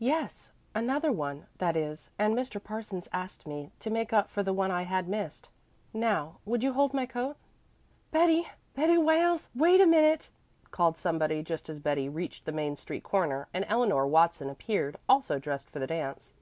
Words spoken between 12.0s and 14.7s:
reached the Main Street corner, and Eleanor Watson